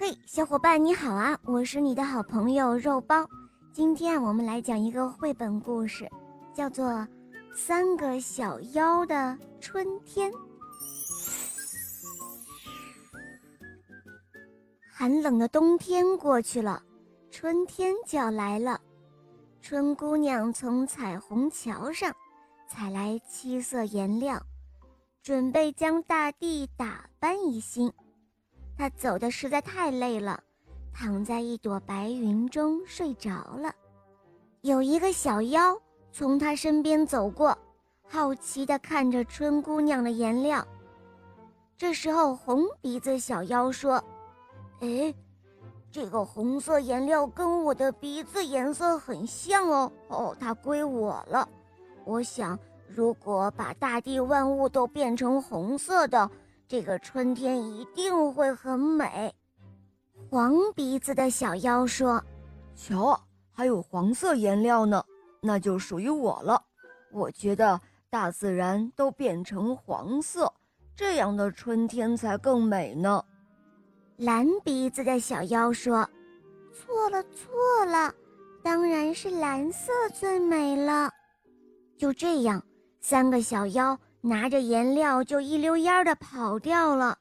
[0.00, 1.36] 嘿，小伙伴你好啊！
[1.42, 3.28] 我是你的好朋友肉包。
[3.72, 6.08] 今天我们来讲一个绘本故事，
[6.54, 6.86] 叫做
[7.52, 10.30] 《三个小妖的春天》。
[14.88, 16.80] 寒冷的冬天过去了，
[17.28, 18.80] 春天就要来了。
[19.60, 22.14] 春姑娘从彩虹桥上
[22.68, 24.40] 采来七色颜料，
[25.24, 27.92] 准备将大地打扮一新。
[28.78, 30.40] 他走的实在太累了，
[30.94, 33.74] 躺在一朵白云中睡着了。
[34.60, 35.76] 有一个小妖
[36.12, 37.58] 从他身边走过，
[38.08, 40.64] 好奇地看着春姑娘的颜料。
[41.76, 44.02] 这时候，红鼻子小妖说
[44.78, 45.12] ：“哎，
[45.90, 49.92] 这个红色颜料跟我的鼻子颜色很像哦。
[50.06, 51.48] 哦，它归我了。
[52.04, 52.56] 我想，
[52.88, 56.30] 如果把大地万物都变成红色的。”
[56.68, 59.34] 这个春天一定会很美，
[60.30, 62.22] 黄鼻子的小妖说
[62.76, 63.18] ：“瞧，
[63.50, 65.02] 还有黄色颜料呢，
[65.40, 66.62] 那就属于我了。
[67.10, 70.52] 我觉得大自然都变成黄色，
[70.94, 73.24] 这样的春天才更美呢。”
[74.18, 76.06] 蓝鼻子的小妖说
[76.70, 78.14] ：“错了，错了，
[78.62, 81.10] 当然是蓝色最美了。”
[81.96, 82.62] 就这样，
[83.00, 83.98] 三个小妖。
[84.28, 87.18] 拿着颜料就一溜烟儿的跑掉了，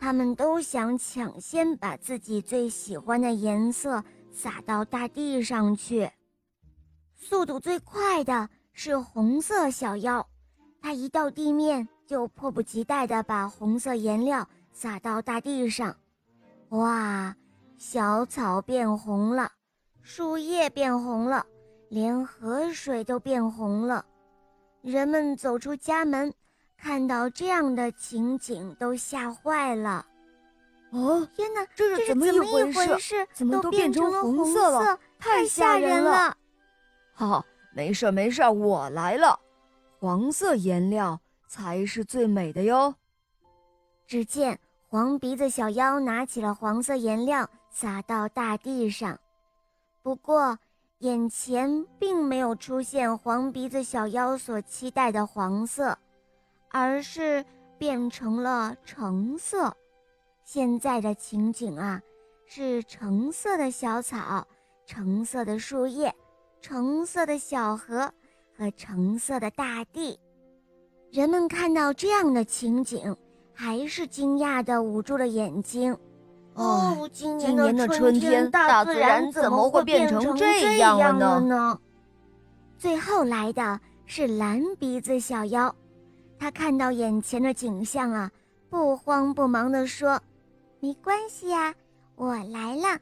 [0.00, 6.10] 他们都想抢先把自己最喜欢的颜色撒到大地上去。
[7.14, 10.26] 速度最快的是红色小妖，
[10.82, 15.96] 它一到地面就迫不及待地把红色颜料撒到大地上。
[16.70, 17.36] 哇，
[17.78, 19.52] 小草变红了，
[20.02, 21.46] 树叶变红了，
[21.88, 24.04] 连河水都变红了。
[24.86, 26.32] 人们走出家门，
[26.78, 30.06] 看到这样的情景，都吓坏了。
[30.90, 32.38] 哦，天哪，这是怎么一
[32.72, 33.26] 回事？
[33.32, 34.96] 怎么都变成红色了？
[35.18, 36.36] 太吓人了！
[37.12, 39.36] 好，没事没事，我来了。
[39.98, 42.94] 黄色颜料才是最美的哟。
[44.06, 49.18] 只见黄鼻子小妖拿起了黄色颜料，撒到大地上。
[50.00, 50.56] 不过。
[51.00, 55.96] 眼前并没有出现黄鼻子小妖所期待的黄色，
[56.70, 57.44] 而是
[57.76, 59.76] 变成了橙色。
[60.42, 62.00] 现在的情景啊，
[62.46, 64.46] 是橙色的小草、
[64.86, 66.14] 橙色的树叶、
[66.62, 68.10] 橙色的小河
[68.56, 70.18] 和橙色的大地。
[71.10, 73.14] 人们看到这样的情景，
[73.52, 75.94] 还是惊讶地捂住了眼睛。
[76.56, 81.78] 哦，今年的春天，大自然怎么会变成这样了呢？
[82.78, 85.74] 最后来的是蓝鼻子小妖，
[86.38, 88.30] 他看到眼前的景象啊，
[88.70, 90.18] 不慌不忙地说
[90.80, 91.74] ：“没关系呀，
[92.14, 92.98] 我来了，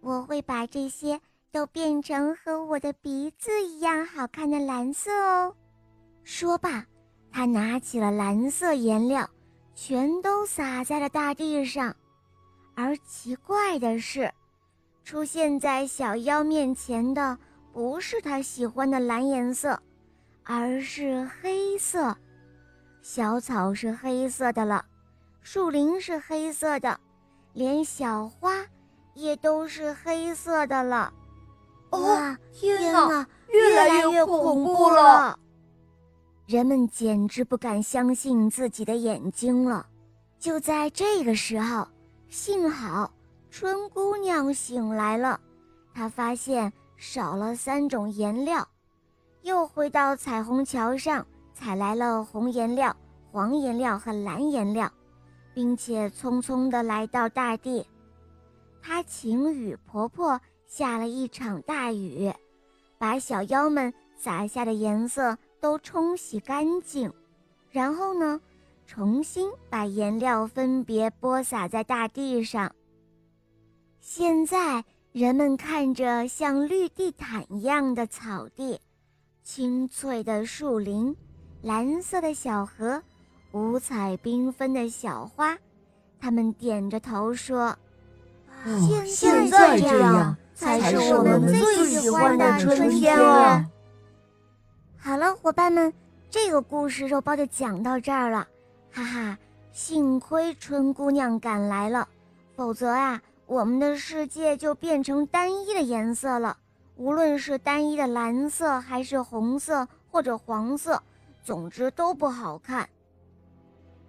[0.00, 1.20] 我会把这些
[1.52, 5.54] 都变成和我的鼻子一样好看的蓝色哦。”
[6.24, 6.84] 说罢，
[7.30, 9.28] 他拿起了蓝色颜料，
[9.76, 11.94] 全都洒在了大地上。
[12.76, 14.30] 而奇怪的是，
[15.02, 17.36] 出现在小妖面前的
[17.72, 19.80] 不是他喜欢的蓝颜色，
[20.44, 22.14] 而是黑色。
[23.00, 24.84] 小草是黑色的了，
[25.40, 27.00] 树林是黑色的，
[27.54, 28.52] 连小花
[29.14, 31.10] 也都是黑色的了。
[31.92, 35.38] 哇，天哪，越来越恐怖了！
[36.46, 39.86] 人们简直不敢相信自己的眼睛了。
[40.38, 41.88] 就在这个时候。
[42.28, 43.10] 幸好
[43.50, 45.40] 春姑娘醒来了，
[45.94, 48.66] 她发现少了三种颜料，
[49.42, 52.94] 又回到彩虹桥上采来了红颜料、
[53.30, 54.90] 黄颜料和蓝颜料，
[55.54, 57.86] 并且匆匆地来到大地。
[58.82, 62.32] 她请雨婆婆下了一场大雨，
[62.98, 67.10] 把小妖们洒下的颜色都冲洗干净，
[67.70, 68.40] 然后呢？
[68.86, 72.72] 重新把颜料分别播撒在大地上。
[74.00, 78.80] 现在人们看着像绿地毯一样的草地，
[79.42, 81.14] 青翠的树林，
[81.62, 83.02] 蓝色的小河，
[83.52, 85.58] 五彩缤纷的小花，
[86.20, 87.76] 他们点着头说
[89.06, 93.64] ：“现在这样才是我们最喜欢的春天哦。”
[94.96, 95.92] 好了，伙伴们，
[96.30, 98.46] 这个故事肉包就讲到这儿了。
[98.96, 99.38] 哈哈，
[99.72, 102.08] 幸亏春姑娘赶来了，
[102.54, 106.56] 否则啊，我们的世界就变成单一的颜色了。
[106.96, 111.02] 无论是单一的蓝色，还是红色或者黄色，
[111.44, 112.88] 总之都不好看。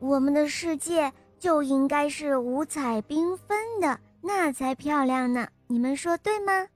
[0.00, 5.48] 我们的世界就应该是五彩缤纷的，那才漂亮呢。
[5.66, 6.66] 你们说对吗？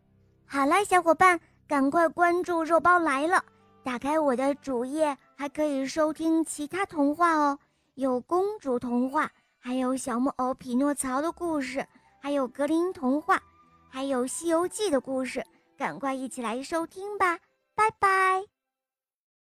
[0.47, 3.45] 好了，小伙伴，赶快关注“肉包来了”，
[3.85, 7.59] 打开我的主页，还可以收听其他童话哦，
[7.99, 9.29] 有公主童话，
[9.59, 11.85] 还有小木偶匹诺曹的故事，
[12.23, 13.43] 还有格林童话，
[13.91, 15.45] 还有《西游记》的故事，
[15.77, 17.41] 赶快一起来收听吧。
[17.75, 18.58] 拜拜。